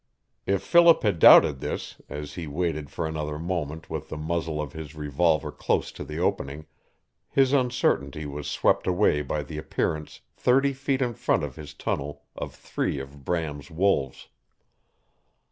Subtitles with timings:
[0.47, 4.73] If Philip had doubted this, as he waited for another moment with the muzzle of
[4.73, 6.65] his revolver close to the opening,
[7.29, 12.23] his uncertainty was swept away by the appearance thirty feet in front of his tunnel
[12.35, 14.29] of three of Bram's wolves.